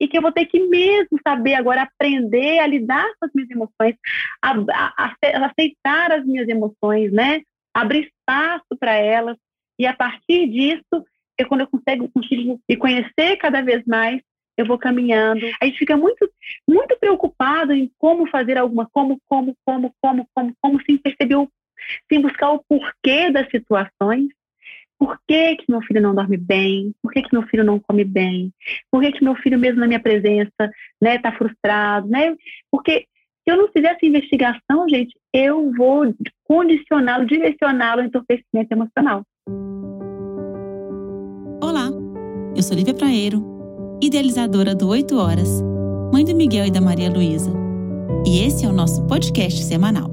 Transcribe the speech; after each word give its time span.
e 0.00 0.08
que 0.08 0.16
eu 0.16 0.22
vou 0.22 0.32
ter 0.32 0.46
que 0.46 0.60
mesmo 0.66 1.18
saber 1.26 1.54
agora 1.54 1.82
aprender 1.82 2.58
a 2.58 2.66
lidar 2.66 3.06
com 3.20 3.26
as 3.26 3.32
minhas 3.34 3.50
emoções, 3.50 3.94
a, 4.42 4.52
a, 4.52 4.94
a 4.96 5.46
aceitar 5.46 6.12
as 6.12 6.24
minhas 6.24 6.48
emoções, 6.48 7.12
né? 7.12 7.42
Abrir 7.74 8.08
espaço 8.08 8.76
para 8.78 8.94
elas 8.94 9.36
e 9.80 9.86
a 9.86 9.94
partir 9.94 10.46
disso, 10.46 11.06
quando 11.48 11.62
eu 11.62 11.66
consigo, 11.66 12.10
consigo 12.12 12.60
me 12.68 12.76
conhecer 12.76 13.38
cada 13.38 13.62
vez 13.62 13.82
mais, 13.86 14.20
eu 14.58 14.66
vou 14.66 14.76
caminhando. 14.76 15.40
A 15.58 15.64
gente 15.64 15.78
fica 15.78 15.96
muito, 15.96 16.30
muito 16.68 16.98
preocupado 16.98 17.72
em 17.72 17.90
como 17.98 18.28
fazer 18.28 18.58
alguma, 18.58 18.86
como, 18.92 19.18
como, 19.26 19.56
como, 19.64 19.90
como, 20.02 20.28
como, 20.34 20.54
como, 20.60 20.82
sem 20.84 20.98
perceber, 20.98 21.36
o, 21.36 21.48
sem 22.12 22.20
buscar 22.20 22.50
o 22.50 22.62
porquê 22.68 23.30
das 23.30 23.48
situações. 23.50 24.28
Por 25.00 25.18
que, 25.26 25.56
que 25.56 25.64
meu 25.66 25.80
filho 25.80 26.02
não 26.02 26.14
dorme 26.14 26.36
bem? 26.36 26.92
Por 27.02 27.10
que, 27.10 27.22
que 27.22 27.32
meu 27.32 27.42
filho 27.44 27.64
não 27.64 27.80
come 27.80 28.04
bem? 28.04 28.52
Por 28.92 29.00
que, 29.00 29.12
que 29.12 29.24
meu 29.24 29.34
filho, 29.36 29.58
mesmo 29.58 29.80
na 29.80 29.86
minha 29.86 29.98
presença, 29.98 30.70
né, 31.00 31.16
está 31.16 31.32
frustrado? 31.32 32.06
Né? 32.06 32.36
Porque 32.70 33.06
se 33.42 33.50
eu 33.50 33.56
não 33.56 33.68
fizer 33.68 33.92
essa 33.92 34.04
investigação, 34.04 34.86
gente, 34.90 35.18
eu 35.32 35.72
vou 35.72 36.14
condicioná-lo, 36.44 37.24
direcioná-lo 37.24 38.02
ao 38.02 38.06
entorpecimento 38.06 38.72
emocional. 38.72 39.22
Olá, 41.62 41.88
eu 42.54 42.62
sou 42.62 42.76
Lívia 42.76 42.92
Praeiro, 42.92 43.42
idealizadora 44.02 44.74
do 44.74 44.86
8 44.86 45.16
Horas, 45.16 45.62
mãe 46.12 46.26
do 46.26 46.36
Miguel 46.36 46.66
e 46.66 46.70
da 46.70 46.80
Maria 46.80 47.10
Luísa. 47.10 47.50
E 48.26 48.44
esse 48.44 48.66
é 48.66 48.68
o 48.68 48.72
nosso 48.72 49.06
podcast 49.06 49.64
semanal. 49.64 50.10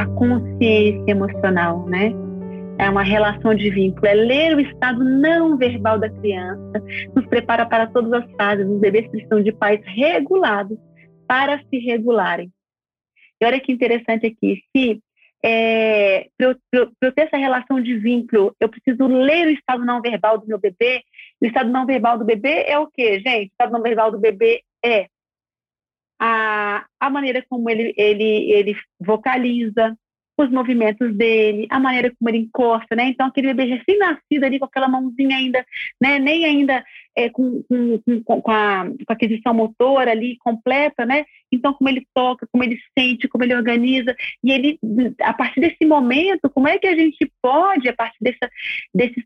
A 0.00 0.06
consciência 0.06 1.12
emocional, 1.12 1.86
né? 1.86 2.23
É 2.78 2.90
uma 2.90 3.02
relação 3.02 3.54
de 3.54 3.70
vínculo, 3.70 4.06
é 4.06 4.14
ler 4.14 4.56
o 4.56 4.60
estado 4.60 5.04
não 5.04 5.56
verbal 5.56 5.98
da 5.98 6.10
criança, 6.10 6.82
nos 7.14 7.26
prepara 7.26 7.64
para 7.66 7.86
todas 7.86 8.12
as 8.12 8.30
fases. 8.32 8.66
Os 8.66 8.80
bebês 8.80 9.08
precisam 9.08 9.42
de 9.42 9.52
pais 9.52 9.80
regulados 9.84 10.78
para 11.26 11.62
se 11.70 11.78
regularem. 11.78 12.50
E 13.40 13.46
olha 13.46 13.60
que 13.60 13.72
interessante 13.72 14.26
aqui, 14.26 14.62
se 14.74 15.00
é, 15.44 16.28
para 16.38 16.56
eu, 16.72 16.88
eu, 17.02 17.12
ter 17.12 17.22
essa 17.22 17.36
relação 17.36 17.80
de 17.80 17.98
vínculo, 17.98 18.56
eu 18.58 18.68
preciso 18.68 19.06
ler 19.06 19.46
o 19.46 19.50
estado 19.50 19.84
não 19.84 20.00
verbal 20.00 20.38
do 20.38 20.46
meu 20.46 20.58
bebê. 20.58 21.02
O 21.40 21.46
estado 21.46 21.70
não 21.70 21.84
verbal 21.84 22.18
do 22.18 22.24
bebê 22.24 22.64
é 22.66 22.78
o 22.78 22.86
quê, 22.86 23.20
gente? 23.20 23.48
O 23.48 23.52
estado 23.52 23.72
não 23.72 23.82
verbal 23.82 24.10
do 24.10 24.18
bebê 24.18 24.62
é 24.82 25.06
a, 26.18 26.86
a 26.98 27.10
maneira 27.10 27.44
como 27.48 27.68
ele, 27.68 27.92
ele, 27.96 28.52
ele 28.52 28.76
vocaliza, 28.98 29.94
os 30.42 30.50
movimentos 30.50 31.14
dele, 31.14 31.66
a 31.70 31.78
maneira 31.78 32.12
como 32.18 32.28
ele 32.28 32.38
encosta, 32.38 32.96
né? 32.96 33.04
Então, 33.08 33.26
aquele 33.26 33.54
bebê 33.54 33.76
recém-nascido 33.76 34.44
ali 34.44 34.58
com 34.58 34.64
aquela 34.64 34.88
mãozinha 34.88 35.36
ainda, 35.36 35.64
né? 36.00 36.18
Nem 36.18 36.44
ainda 36.44 36.84
é, 37.16 37.30
com, 37.30 37.62
com, 37.62 38.00
com, 38.24 38.42
com, 38.42 38.50
a, 38.50 38.84
com 38.84 39.12
a 39.12 39.12
aquisição 39.12 39.54
motora 39.54 40.10
ali 40.10 40.36
completa, 40.38 41.06
né? 41.06 41.24
Então, 41.52 41.72
como 41.72 41.88
ele 41.88 42.06
toca, 42.12 42.48
como 42.50 42.64
ele 42.64 42.78
sente, 42.98 43.28
como 43.28 43.44
ele 43.44 43.54
organiza. 43.54 44.14
E 44.42 44.50
ele, 44.50 44.78
a 45.20 45.32
partir 45.32 45.60
desse 45.60 45.84
momento, 45.86 46.50
como 46.50 46.68
é 46.68 46.78
que 46.78 46.88
a 46.88 46.96
gente 46.96 47.30
pode, 47.40 47.88
a 47.88 47.92
partir 47.92 48.18
dessa, 48.20 48.50
desses 48.92 49.22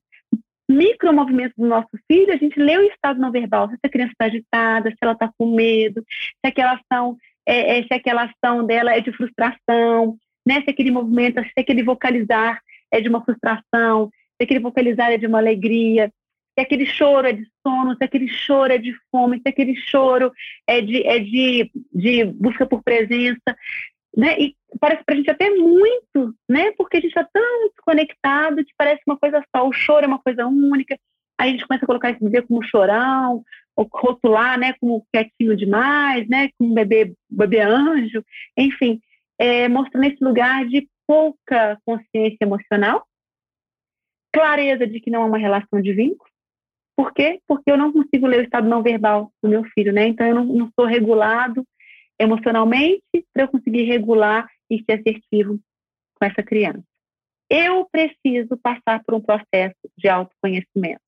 micromovimentos 0.71 1.57
do 1.57 1.67
nosso 1.67 1.89
filho, 2.07 2.33
a 2.33 2.37
gente 2.37 2.61
lê 2.61 2.77
o 2.77 2.83
estado 2.83 3.19
não 3.19 3.33
verbal, 3.33 3.71
se 3.71 3.77
a 3.83 3.89
criança 3.89 4.13
está 4.13 4.27
agitada, 4.27 4.91
se 4.91 4.97
ela 5.01 5.13
está 5.13 5.33
com 5.39 5.55
medo, 5.55 6.05
se 6.11 6.47
aquela 6.47 6.75
ação 6.75 7.17
é, 7.49 7.79
é, 7.79 7.83
se 7.83 7.95
aquela 7.95 8.25
ação 8.25 8.67
dela 8.67 8.93
é 8.93 9.01
de 9.01 9.11
frustração, 9.11 10.19
né? 10.49 10.63
Se 10.63 10.71
aquele 10.71 10.91
movimento, 10.91 11.43
se 11.43 11.61
aquele 11.61 11.83
vocalizar 11.83 12.59
é 12.91 13.03
de 13.03 13.09
uma 13.11 13.23
frustração, 13.23 14.11
se 14.39 14.45
aquele 14.45 14.61
vocalizar 14.61 15.13
é 15.13 15.19
de 15.19 15.27
uma 15.27 15.37
alegria, 15.37 16.11
se 16.55 16.63
aquele 16.63 16.87
choro 16.87 17.29
é 17.29 17.33
de 17.35 17.47
sono, 17.63 17.95
se 17.95 18.03
aquele 18.03 18.29
choro 18.29 18.73
é 18.73 18.79
de 18.79 18.95
fome, 19.11 19.43
se 19.43 19.49
aquele 19.49 19.77
choro 19.77 20.33
é 20.67 20.81
de, 20.81 21.07
é 21.07 21.19
de, 21.19 21.71
de 21.93 22.25
busca 22.25 22.65
por 22.65 22.83
presença, 22.83 23.55
né? 24.17 24.41
E 24.41 24.57
parece 24.81 25.05
para 25.05 25.15
a 25.15 25.19
gente 25.19 25.31
até 25.31 25.51
muito, 25.51 26.35
né? 26.49 26.73
Porque 26.79 26.97
a 26.97 27.01
gente 27.01 27.11
está 27.11 27.29
tão 27.31 27.69
desconectado 27.69 28.65
que 28.65 28.73
parece 28.77 29.03
uma 29.07 29.19
coisa 29.19 29.45
só. 29.55 29.69
O 29.69 29.73
choro 29.73 30.07
é 30.07 30.09
uma 30.09 30.19
coisa 30.19 30.47
única. 30.47 30.99
Aí 31.39 31.51
a 31.51 31.53
gente 31.53 31.67
começa 31.67 31.85
a 31.85 31.87
colocar 31.87 32.11
esse 32.11 32.25
bebê 32.25 32.41
como 32.41 32.63
chorão, 32.63 33.43
ou 33.77 33.87
rotular, 33.93 34.59
né? 34.59 34.73
Como 34.81 35.07
quietinho 35.13 35.55
demais, 35.55 36.27
né? 36.27 36.49
Como 36.59 36.73
bebê, 36.73 37.13
bebê 37.31 37.61
anjo, 37.61 38.25
enfim 38.57 38.99
é, 39.39 39.69
mostrando 39.69 40.05
esse 40.05 40.23
lugar 40.23 40.67
de 40.67 40.89
pouca 41.07 41.79
consciência 41.87 42.39
emocional, 42.43 43.07
clareza 44.33 44.87
de 44.87 45.01
que 45.01 45.11
não 45.11 45.23
é 45.23 45.27
uma 45.27 45.39
relação 45.39 45.81
de 45.81 45.93
vínculo. 45.93 46.31
Por 46.97 47.13
quê? 47.13 47.41
Porque 47.47 47.71
eu 47.71 47.77
não 47.77 47.93
consigo 47.93 48.27
ler 48.27 48.41
o 48.41 48.43
estado 48.43 48.69
não 48.69 48.83
verbal 48.83 49.33
do 49.43 49.49
meu 49.49 49.65
filho, 49.73 49.93
né? 49.93 50.09
Então 50.09 50.27
eu 50.27 50.35
não, 50.35 50.45
não 50.45 50.71
sou 50.79 50.85
regulado 50.85 51.65
emocionalmente 52.19 53.03
para 53.33 53.45
eu 53.45 53.49
conseguir 53.49 53.85
regular 53.85 54.49
e 54.69 54.83
ser 54.83 54.99
assertivo 54.99 55.61
com 56.17 56.25
essa 56.25 56.43
criança. 56.43 56.83
Eu 57.49 57.89
preciso 57.91 58.57
passar 58.59 59.03
por 59.05 59.15
um 59.15 59.21
processo 59.21 59.77
de 59.97 60.09
autoconhecimento 60.09 61.01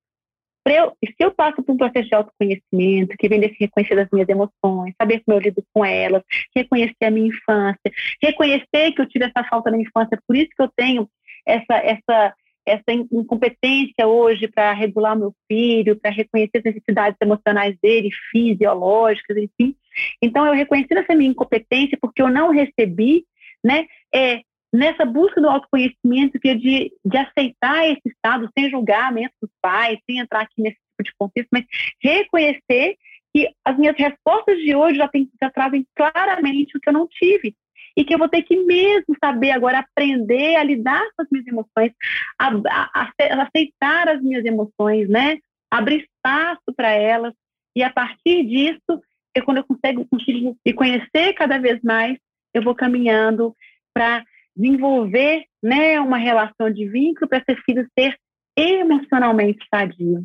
eu, 0.74 0.92
se 1.04 1.14
eu 1.18 1.30
passo 1.32 1.62
por 1.62 1.72
um 1.72 1.76
processo 1.76 2.08
de 2.08 2.14
autoconhecimento, 2.14 3.16
que 3.16 3.28
vem 3.28 3.40
desse 3.40 3.56
reconhecer 3.58 3.94
das 3.94 4.08
minhas 4.12 4.28
emoções, 4.28 4.94
saber 5.00 5.22
como 5.24 5.36
eu 5.36 5.42
lido 5.42 5.64
com 5.72 5.84
elas, 5.84 6.22
reconhecer 6.54 7.04
a 7.04 7.10
minha 7.10 7.28
infância, 7.28 7.92
reconhecer 8.22 8.92
que 8.92 9.00
eu 9.00 9.08
tive 9.08 9.24
essa 9.24 9.46
falta 9.48 9.70
na 9.70 9.78
infância, 9.78 10.18
por 10.26 10.36
isso 10.36 10.50
que 10.56 10.62
eu 10.62 10.70
tenho 10.76 11.08
essa, 11.46 11.76
essa, 11.76 12.34
essa 12.66 12.92
incompetência 12.92 14.06
hoje 14.06 14.48
para 14.48 14.72
regular 14.72 15.16
meu 15.16 15.34
filho, 15.48 15.98
para 15.98 16.10
reconhecer 16.10 16.58
as 16.58 16.64
necessidades 16.64 17.16
emocionais 17.20 17.76
dele, 17.82 18.10
fisiológicas, 18.30 19.36
enfim. 19.36 19.74
Então, 20.22 20.46
eu 20.46 20.52
reconheci 20.52 20.92
essa 20.92 21.14
minha 21.14 21.30
incompetência 21.30 21.98
porque 22.00 22.22
eu 22.22 22.28
não 22.28 22.50
recebi, 22.50 23.24
né, 23.64 23.86
é, 24.14 24.40
nessa 24.72 25.04
busca 25.04 25.40
do 25.40 25.48
autoconhecimento, 25.48 26.38
que 26.38 26.48
é 26.48 26.54
de, 26.54 26.92
de 27.04 27.16
aceitar 27.16 27.88
esse 27.88 28.02
estado 28.06 28.48
sem 28.56 28.70
julgamento 28.70 29.34
dos 29.42 29.50
pais, 29.60 29.98
sem 30.06 30.18
entrar 30.18 30.42
aqui 30.42 30.62
nesse 30.62 30.76
tipo 30.76 31.02
de 31.02 31.12
contexto, 31.18 31.48
mas 31.52 31.64
reconhecer 32.00 32.96
que 33.34 33.48
as 33.64 33.76
minhas 33.76 33.96
respostas 33.96 34.58
de 34.58 34.74
hoje 34.74 34.96
já, 34.96 35.08
tem, 35.08 35.28
já 35.40 35.50
trazem 35.50 35.86
claramente 35.96 36.76
o 36.76 36.80
que 36.80 36.88
eu 36.88 36.92
não 36.92 37.06
tive. 37.06 37.54
E 37.96 38.04
que 38.04 38.14
eu 38.14 38.18
vou 38.18 38.28
ter 38.28 38.42
que 38.42 38.56
mesmo 38.56 39.16
saber 39.22 39.50
agora 39.50 39.80
aprender 39.80 40.54
a 40.54 40.62
lidar 40.62 41.04
com 41.16 41.22
as 41.22 41.28
minhas 41.30 41.46
emoções, 41.46 41.92
a, 42.38 42.48
a, 42.48 42.90
a 42.94 43.42
aceitar 43.42 44.08
as 44.08 44.22
minhas 44.22 44.44
emoções, 44.44 45.08
né? 45.08 45.38
Abrir 45.68 46.04
espaço 46.04 46.72
para 46.76 46.90
elas. 46.92 47.34
E 47.74 47.82
a 47.82 47.90
partir 47.90 48.44
disso, 48.44 49.02
eu, 49.34 49.44
quando 49.44 49.58
eu 49.58 49.64
consigo, 49.64 50.06
consigo 50.08 50.56
me 50.64 50.72
conhecer 50.72 51.32
cada 51.34 51.58
vez 51.58 51.80
mais, 51.82 52.16
eu 52.54 52.62
vou 52.62 52.74
caminhando 52.74 53.54
para 53.92 54.24
desenvolver 54.56 55.44
né, 55.62 56.00
uma 56.00 56.18
relação 56.18 56.70
de 56.70 56.88
vínculo 56.88 57.28
para 57.28 57.42
esse 57.46 57.60
filho 57.62 57.86
ser 57.98 58.16
emocionalmente 58.56 59.66
sadio. 59.72 60.24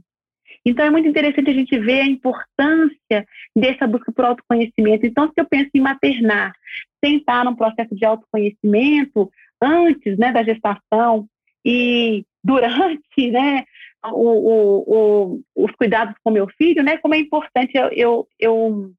Então, 0.65 0.85
é 0.85 0.89
muito 0.89 1.07
interessante 1.07 1.49
a 1.49 1.53
gente 1.53 1.77
ver 1.77 2.01
a 2.01 2.07
importância 2.07 3.27
dessa 3.55 3.85
busca 3.85 4.11
por 4.11 4.25
autoconhecimento. 4.25 5.05
Então, 5.05 5.27
se 5.27 5.33
eu 5.37 5.45
penso 5.45 5.69
em 5.75 5.79
maternar, 5.79 6.53
sentar 7.03 7.45
num 7.45 7.55
processo 7.55 7.95
de 7.95 8.03
autoconhecimento 8.03 9.31
antes 9.61 10.17
né, 10.17 10.31
da 10.31 10.43
gestação 10.43 11.27
e 11.63 12.25
durante 12.43 13.31
né, 13.31 13.63
o, 14.05 14.29
o, 14.29 14.83
o, 14.87 15.41
os 15.55 15.71
cuidados 15.73 16.15
com 16.23 16.31
meu 16.31 16.47
filho, 16.57 16.83
né, 16.83 16.97
como 16.97 17.13
é 17.13 17.19
importante 17.19 17.75
eu, 17.75 17.89
eu, 17.91 18.27
eu 18.39 18.91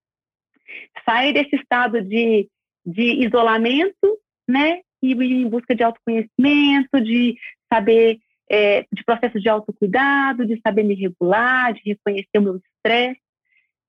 sair 1.05 1.33
desse 1.33 1.57
estado 1.57 2.03
de, 2.03 2.49
de 2.85 3.25
isolamento 3.25 4.19
né, 4.49 4.81
e 5.03 5.13
em 5.13 5.49
busca 5.49 5.75
de 5.75 5.83
autoconhecimento, 5.83 7.01
de 7.01 7.37
saber, 7.73 8.19
é, 8.51 8.87
de 8.93 9.05
processo 9.05 9.41
de 9.41 9.49
autocuidado, 9.49 10.47
de 10.47 10.61
saber 10.61 10.83
me 10.83 10.95
regular, 10.95 11.73
de 11.75 11.83
reconhecer 11.85 12.39
o 12.39 12.43
meu 12.43 12.57
estresse 12.57 13.21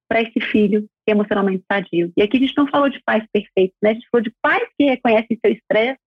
para 0.07 0.21
esse 0.21 0.39
filho 0.39 0.87
que 1.05 1.11
é 1.11 1.11
emocionalmente 1.11 1.63
sadio. 1.69 2.11
E 2.15 2.21
aqui 2.21 2.37
a 2.37 2.39
gente 2.39 2.57
não 2.57 2.67
falou 2.67 2.89
de 2.89 3.01
pais 3.03 3.25
perfeitos, 3.31 3.77
né? 3.81 3.91
A 3.91 3.93
gente 3.93 4.07
falou 4.09 4.23
de 4.23 4.33
pais 4.41 4.67
que 4.77 4.85
reconhecem 4.85 5.39
seu 5.43 5.51
estresse, 5.51 5.99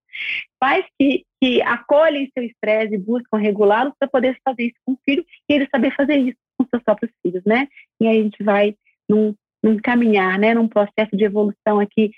pais 0.59 0.85
que, 0.99 1.25
que 1.41 1.63
acolhem 1.63 2.31
seu 2.35 2.45
estresse 2.45 2.95
e 2.95 2.99
buscam 2.99 3.39
regulá-lo 3.39 3.95
para 3.99 4.09
poder 4.09 4.39
fazer 4.45 4.65
isso 4.65 4.77
com 4.85 4.93
o 4.93 4.99
filho 5.05 5.25
e 5.49 5.55
ele 5.55 5.69
saber 5.71 5.95
fazer 5.95 6.17
isso 6.17 6.39
com 6.59 6.67
seus 6.67 6.83
próprios 6.83 7.13
filhos, 7.23 7.45
né? 7.45 7.69
E 8.01 8.07
aí 8.07 8.21
a 8.21 8.23
gente 8.23 8.43
vai 8.43 8.75
num 9.09 9.35
num 9.63 9.77
caminhar, 9.79 10.39
né, 10.39 10.55
num 10.55 10.69
processo 10.69 11.15
de 11.15 11.25
evolução 11.25 11.81
aqui, 11.81 12.11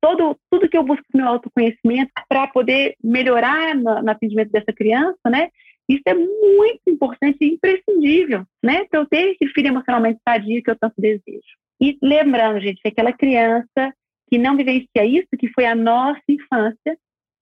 todo 0.00 0.36
tudo 0.50 0.68
que 0.68 0.76
eu 0.76 0.82
busco 0.82 1.04
no 1.14 1.20
meu 1.20 1.28
autoconhecimento 1.28 2.12
para 2.28 2.46
poder 2.48 2.94
melhorar 3.02 3.74
no, 3.74 4.02
no, 4.02 4.10
atendimento 4.10 4.50
dessa 4.50 4.72
criança, 4.72 5.18
né, 5.30 5.48
isso 5.88 6.02
é 6.06 6.14
muito 6.14 6.82
importante 6.88 7.38
e 7.40 7.54
imprescindível, 7.54 8.44
né, 8.62 8.84
para 8.90 9.00
eu 9.00 9.06
ter 9.06 9.36
esse 9.40 9.52
filho 9.52 9.68
emocionalmente 9.68 10.20
sadio 10.26 10.62
que 10.62 10.70
eu 10.70 10.78
tanto 10.78 10.94
desejo. 10.98 11.56
E 11.80 11.98
lembrando, 12.02 12.60
gente, 12.60 12.80
que 12.80 12.88
aquela 12.88 13.12
criança 13.12 13.92
que 14.30 14.38
não 14.38 14.56
vivencia 14.56 15.04
isso, 15.04 15.28
que 15.38 15.48
foi 15.48 15.66
a 15.66 15.74
nossa 15.74 16.22
infância, 16.28 16.96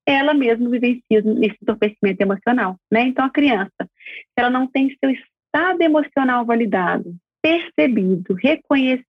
ela 0.07 0.35
mesma 0.35 0.69
vivencia 0.69 1.03
esse 1.11 1.57
entorpecimento 1.63 2.21
emocional, 2.21 2.77
né? 2.91 3.03
Então 3.03 3.25
a 3.25 3.31
criança, 3.31 3.71
se 3.81 4.35
ela 4.37 4.51
não 4.51 4.67
tem 4.67 4.97
seu 4.99 5.11
estado 5.11 5.83
emocional 5.83 6.45
validado, 6.45 7.15
percebido, 7.43 8.35
reconhecido, 8.35 9.05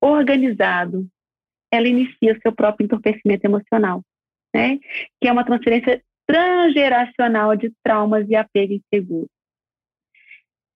organizado, 0.00 1.06
ela 1.70 1.86
inicia 1.86 2.38
seu 2.40 2.52
próprio 2.52 2.84
entorpecimento 2.84 3.44
emocional, 3.44 4.02
né? 4.54 4.78
Que 5.20 5.28
é 5.28 5.32
uma 5.32 5.44
transferência 5.44 6.02
transgeracional 6.26 7.56
de 7.56 7.72
traumas 7.82 8.28
e 8.28 8.34
apego 8.34 8.74
inseguro. 8.74 9.28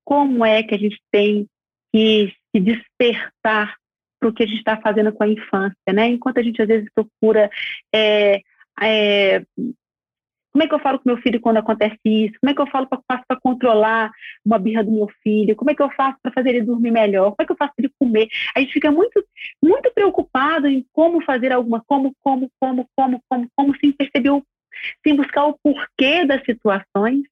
Como 0.04 0.44
é 0.44 0.62
que 0.62 0.74
a 0.74 0.78
gente 0.78 1.00
tem 1.10 1.48
que 1.92 2.32
se 2.54 2.60
despertar 2.60 3.76
para 4.20 4.28
o 4.28 4.32
que 4.32 4.42
a 4.42 4.46
gente 4.46 4.58
está 4.58 4.80
fazendo 4.80 5.12
com 5.12 5.22
a 5.22 5.28
infância, 5.28 5.92
né? 5.92 6.08
Enquanto 6.08 6.38
a 6.38 6.42
gente 6.42 6.60
às 6.60 6.68
vezes 6.68 6.88
procura 6.94 7.50
é, 7.92 8.40
é, 8.80 9.44
como 10.54 10.62
é 10.62 10.68
que 10.68 10.74
eu 10.74 10.78
falo 10.78 11.00
com 11.00 11.08
meu 11.08 11.16
filho 11.16 11.40
quando 11.40 11.56
acontece 11.56 11.98
isso? 12.04 12.38
Como 12.40 12.48
é 12.48 12.54
que 12.54 12.60
eu 12.60 12.66
falo 12.68 12.86
para 12.86 13.40
controlar 13.42 14.12
uma 14.44 14.56
birra 14.56 14.84
do 14.84 14.92
meu 14.92 15.08
filho? 15.20 15.56
Como 15.56 15.68
é 15.68 15.74
que 15.74 15.82
eu 15.82 15.90
faço 15.90 16.16
para 16.22 16.30
fazer 16.30 16.50
ele 16.50 16.62
dormir 16.62 16.92
melhor? 16.92 17.32
Como 17.32 17.36
é 17.40 17.44
que 17.44 17.50
eu 17.50 17.56
faço 17.56 17.72
para 17.74 17.84
ele 17.84 17.94
comer? 17.98 18.28
A 18.54 18.60
gente 18.60 18.72
fica 18.72 18.88
muito, 18.88 19.20
muito 19.60 19.92
preocupado 19.92 20.68
em 20.68 20.86
como 20.92 21.20
fazer 21.24 21.50
alguma, 21.50 21.82
como, 21.88 22.14
como, 22.22 22.48
como, 22.60 22.88
como, 22.96 23.20
como, 23.28 23.48
como, 23.56 23.76
sem 23.78 23.90
perceber, 23.90 24.30
o, 24.30 24.44
sem 25.04 25.16
buscar 25.16 25.44
o 25.46 25.58
porquê 25.60 26.24
das 26.24 26.44
situações. 26.44 27.24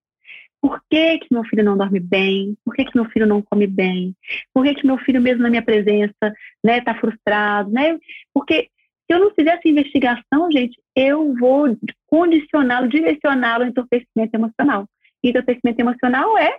Por 0.61 0.83
que, 0.91 1.19
que 1.19 1.29
meu 1.31 1.45
filho 1.45 1.63
não 1.63 1.79
dorme 1.79 2.01
bem? 2.01 2.57
Por 2.65 2.75
que, 2.75 2.85
que 2.87 2.97
meu 2.97 3.05
filho 3.05 3.27
não 3.27 3.41
come 3.41 3.69
bem? 3.69 4.17
Por 4.53 4.65
que, 4.65 4.75
que 4.75 4.87
meu 4.87 4.99
filho, 4.99 5.23
mesmo 5.23 5.45
na 5.45 5.51
minha 5.51 5.63
presença, 5.63 6.35
né, 6.65 6.81
tá 6.81 6.93
frustrado? 6.97 7.71
Né? 7.71 7.97
Porque 8.35 8.69
se 9.07 9.15
eu 9.15 9.21
não 9.21 9.31
fizer 9.33 9.51
essa 9.51 9.69
investigação, 9.69 10.51
gente, 10.51 10.77
eu 10.97 11.35
vou 11.37 11.69
condicioná-lo, 12.13 12.89
direcioná-lo 12.89 13.65
ao 13.65 13.71
entorpecimento 13.71 14.35
emocional. 14.35 14.87
E 15.25 15.31
entorpecimento 15.31 15.81
emocional 15.81 16.37
é 16.37 16.59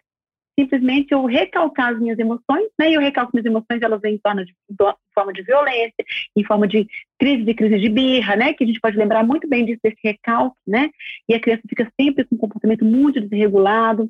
simplesmente 0.59 1.11
eu 1.11 1.25
recalcar 1.25 1.93
as 1.93 1.99
minhas 1.99 2.17
emoções, 2.17 2.69
né? 2.79 2.89
E 2.89 2.95
eu 2.95 3.01
recalco 3.01 3.31
minhas 3.35 3.45
emoções, 3.45 3.79
elas 3.79 4.01
vêm 4.01 4.15
em, 4.15 4.17
torno 4.17 4.43
de, 4.43 4.51
em 4.51 4.75
forma 5.13 5.31
de 5.31 5.43
violência, 5.43 6.03
em 6.35 6.43
forma 6.43 6.67
de 6.67 6.87
crise 7.19 7.47
e 7.47 7.53
crise 7.53 7.79
de 7.79 7.87
birra, 7.87 8.35
né? 8.35 8.53
Que 8.53 8.63
a 8.63 8.67
gente 8.67 8.79
pode 8.79 8.97
lembrar 8.97 9.23
muito 9.23 9.47
bem 9.47 9.63
disso, 9.63 9.79
desse 9.83 9.99
recalque, 10.03 10.57
né? 10.65 10.89
E 11.29 11.35
a 11.35 11.39
criança 11.39 11.61
fica 11.69 11.87
sempre 11.99 12.23
com 12.23 12.35
um 12.35 12.39
comportamento 12.39 12.83
muito 12.83 13.21
desregulado. 13.21 14.09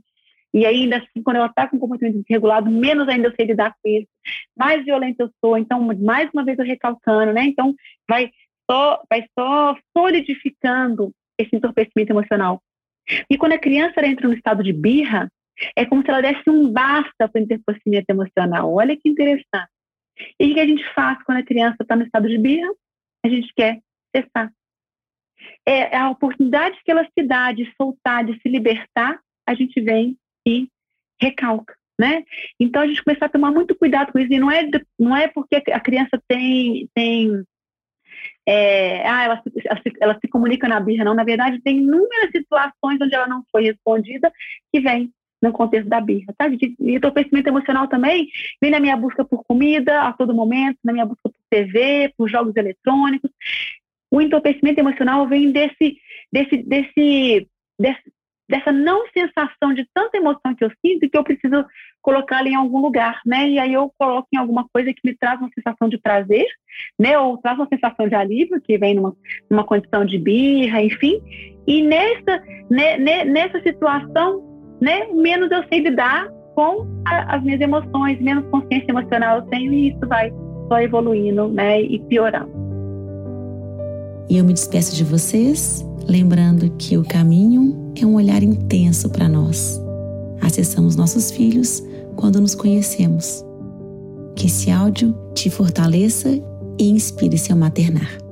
E 0.54 0.66
ainda 0.66 0.98
assim, 0.98 1.22
quando 1.24 1.38
ela 1.38 1.48
está 1.48 1.68
com 1.68 1.76
um 1.76 1.80
comportamento 1.80 2.22
desregulado, 2.22 2.72
menos 2.72 3.10
ainda 3.10 3.28
eu 3.28 3.34
sei 3.36 3.48
lidar 3.48 3.76
com 3.82 3.90
isso. 3.90 4.08
Mais 4.56 4.86
violenta 4.86 5.24
eu 5.24 5.32
sou, 5.44 5.58
então, 5.58 5.82
mais 6.00 6.30
uma 6.34 6.46
vez 6.46 6.58
eu 6.58 6.66
recalcando, 6.66 7.34
né? 7.34 7.44
Então, 7.44 7.76
vai 8.08 8.32
só, 8.70 9.02
vai 9.10 9.26
só 9.38 9.76
solidificando 9.98 11.14
esse 11.40 11.56
entorpecimento 11.56 12.12
emocional. 12.12 12.62
E 13.30 13.38
quando 13.38 13.54
a 13.54 13.60
criança 13.60 14.06
entra 14.06 14.28
no 14.28 14.34
estado 14.34 14.64
de 14.64 14.72
birra, 14.72 15.30
é 15.76 15.86
como 15.86 16.02
se 16.02 16.10
ela 16.10 16.22
desse 16.22 16.50
um 16.50 16.72
basta 16.72 17.28
para 17.28 17.40
o 17.40 17.44
entorpecimento 17.44 18.10
emocional. 18.10 18.74
Olha 18.74 18.96
que 18.96 19.10
interessante. 19.10 19.70
E 20.40 20.52
o 20.52 20.54
que 20.54 20.60
a 20.60 20.68
gente 20.68 20.94
faz 20.94 21.22
quando 21.24 21.40
a 21.40 21.46
criança 21.46 21.78
está 21.82 21.96
no 21.96 22.04
estado 22.04 22.28
de 22.28 22.38
birra? 22.38 22.72
A 23.26 23.30
gente 23.30 23.52
quer 23.56 23.80
cessar. 24.16 24.52
É 25.66 25.96
a 25.98 26.10
oportunidade 26.10 26.80
que 26.84 26.92
ela 26.92 27.06
se 27.06 27.26
dá 27.26 27.52
de 27.52 27.72
soltar, 27.76 28.26
de 28.26 28.40
se 28.40 28.50
libertar, 28.50 29.20
a 29.46 29.54
gente 29.54 29.80
vem 29.82 30.18
e 30.48 30.70
recalca, 31.22 31.76
né? 32.00 32.24
Então 32.60 32.82
a 32.82 32.88
gente 32.88 33.04
começa 33.04 33.26
a 33.26 33.30
tomar 33.30 33.52
muito 33.52 33.76
cuidado 33.76 34.12
com 34.12 34.20
isso 34.20 34.32
e 34.32 34.40
não 34.40 34.50
é 34.50 34.70
não 34.98 35.16
é 35.16 35.28
porque 35.28 35.56
a 35.56 35.80
criança 35.80 36.22
tem 36.28 36.88
tem 36.94 37.44
é, 38.46 39.08
ah, 39.08 39.24
ela 39.24 39.42
se, 39.42 39.52
ela, 39.66 39.82
se, 39.82 39.94
ela 40.02 40.20
se 40.20 40.28
comunica 40.28 40.68
na 40.68 40.80
birra, 40.80 41.04
não. 41.04 41.14
Na 41.14 41.24
verdade, 41.24 41.62
tem 41.62 41.78
inúmeras 41.78 42.32
situações 42.32 43.00
onde 43.02 43.16
ela 43.16 43.28
não 43.28 43.44
foi 43.52 43.64
respondida 43.64 44.32
que 44.72 44.80
vem 44.80 45.12
no 45.42 45.52
contexto 45.52 45.90
da 45.90 46.00
birra, 46.00 46.34
tá? 46.38 46.48
E 46.48 46.96
entorpecimento 46.96 47.50
emocional 47.50 47.88
também 47.88 48.30
vem 48.62 48.72
na 48.72 48.80
minha 48.80 48.96
busca 48.96 49.26
por 49.26 49.44
comida 49.44 50.04
a 50.04 50.14
todo 50.14 50.34
momento, 50.34 50.78
na 50.84 50.94
minha 50.94 51.06
busca 51.06 51.30
por 51.30 51.34
TV, 51.50 52.14
por 52.18 52.30
jogos 52.30 52.56
eletrônicos. 52.56 53.30
O 54.10 54.22
entorpecimento 54.22 54.80
emocional 54.80 55.28
vem 55.28 55.52
desse, 55.52 55.98
desse, 56.32 56.58
desse, 56.64 57.48
desse 57.78 58.14
dessa 58.50 58.72
não 58.72 59.06
sensação 59.08 59.74
de 59.74 59.88
tanta 59.94 60.18
emoção 60.18 60.54
que 60.56 60.64
eu 60.64 60.72
sinto 60.86 61.10
que 61.10 61.18
eu 61.18 61.24
preciso 61.24 61.66
colocá-la 62.02 62.50
em 62.50 62.56
algum 62.56 62.82
lugar, 62.82 63.22
né? 63.26 63.50
E 63.50 63.58
aí 63.58 63.74
eu 63.74 63.92
coloco 63.98 64.28
em 64.34 64.38
alguma 64.38 64.68
coisa 64.72 64.94
que 64.94 65.00
me 65.04 65.16
traz 65.16 65.40
uma 65.40 65.50
sensação 65.56 65.88
de 65.88 65.98
prazer, 65.98 66.46
né? 67.00 67.18
Ou 67.18 67.38
traz 67.38 67.58
uma 67.58 67.68
sensação 67.68 68.08
de 68.08 68.16
alívio, 68.16 68.62
que 68.62 68.78
vem 68.78 68.96
numa, 68.96 69.16
numa 69.50 69.64
condição 69.64 70.04
de 70.04 70.20
birra, 70.20 70.82
enfim. 70.82 71.22
E 71.66 71.82
nessa, 71.82 72.44
né, 72.70 72.98
nessa 73.24 73.62
situação, 73.62 74.44
né, 74.82 75.08
menos 75.14 75.50
eu 75.50 75.64
sei 75.70 75.80
lidar 75.80 76.28
com 76.56 76.86
a, 77.08 77.38
as 77.38 77.44
minhas 77.44 77.62
emoções, 77.62 78.20
menos 78.22 78.46
consciência 78.50 78.92
emocional 78.92 79.38
eu 79.38 79.44
tenho 79.44 79.74
e 79.74 79.90
isso 79.90 80.08
vai 80.08 80.32
só 80.68 80.80
evoluindo, 80.82 81.48
né? 81.48 81.82
E 81.82 82.00
piorando. 82.00 82.52
E 84.30 84.38
eu 84.38 84.44
me 84.44 84.54
despeço 84.54 84.96
de 84.96 85.04
vocês, 85.04 85.86
lembrando 86.08 86.70
que 86.78 86.98
o 86.98 87.04
caminho 87.04 87.83
é 87.96 88.06
um 88.06 88.16
olhar 88.16 88.42
intenso 88.44 89.10
para 89.10 89.28
nós. 89.30 89.80
Acessamos 90.42 90.96
nossos 90.96 91.32
filhos 91.32 91.84
quando 92.16 92.40
nos 92.40 92.56
conhecemos. 92.56 93.44
Que 94.36 94.48
esse 94.48 94.72
áudio 94.72 95.16
te 95.34 95.50
fortaleça 95.50 96.30
e 96.80 96.90
inspire 96.90 97.38
seu 97.38 97.56
maternar. 97.56 98.23